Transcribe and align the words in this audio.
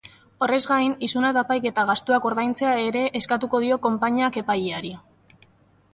Horrez 0.43 0.63
gain, 0.69 0.95
isuna 1.07 1.29
eta 1.33 1.43
epaiketa 1.47 1.83
gastuak 1.91 2.25
ordaintzea 2.31 2.73
ere 2.87 3.03
eskatuko 3.23 3.61
dio 3.67 3.81
konpainiak 3.87 4.41
epaileari. 4.45 4.95